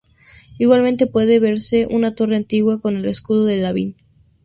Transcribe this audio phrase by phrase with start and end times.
[0.57, 3.95] Igualmente, puede verse una torre antigua, con el escudo de Lavín.